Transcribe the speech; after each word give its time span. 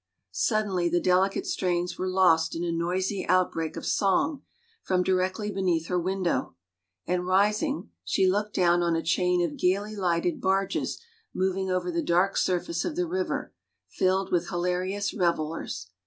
•Suddenly 0.31 0.89
the 0.89 0.99
delicate 0.99 1.45
strains 1.45 1.99
were 1.99 2.07
lost 2.07 2.55
in 2.55 2.63
a 2.63 2.71
noisy 2.71 3.23
out 3.27 3.51
break 3.51 3.77
of 3.77 3.85
song 3.85 4.41
from 4.81 5.03
directly 5.03 5.51
beneath 5.51 5.89
her 5.89 5.99
window, 5.99 6.55
and 7.05 7.27
rising, 7.27 7.91
she 8.03 8.25
looked 8.25 8.55
down 8.55 8.81
on 8.81 8.95
a 8.95 9.03
chain 9.03 9.45
of 9.45 9.57
gayly 9.57 9.95
lighted 9.95 10.41
barges 10.41 10.99
moving 11.35 11.69
over 11.69 11.91
the 11.91 12.01
dark 12.01 12.35
surface 12.35 12.83
of 12.83 12.95
the 12.95 13.05
river, 13.05 13.53
filled 13.89 14.31
with 14.31 14.49
hilarious 14.49 15.13
revelers. 15.13 15.91